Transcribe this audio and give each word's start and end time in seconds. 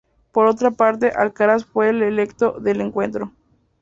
Por 0.31 0.47
otra 0.47 0.71
parte, 0.71 1.11
Alcaraz 1.15 1.63
fue 1.63 1.89
electo 1.89 2.59
del 2.59 2.81
encuentro. 2.81 3.31